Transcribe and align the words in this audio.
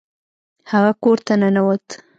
هغه 0.71 0.91
کور 1.03 1.17
ته 1.25 1.33
ننوت. 1.41 1.85